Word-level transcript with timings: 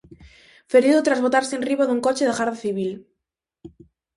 Ferido 0.71 1.05
tras 1.05 1.23
botarse 1.25 1.53
enriba 1.57 1.87
dun 1.87 2.03
coche 2.05 2.27
da 2.27 2.37
Garda 2.39 2.61
Civil. 2.65 2.91